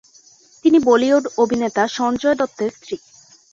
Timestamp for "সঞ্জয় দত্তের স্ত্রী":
1.97-2.95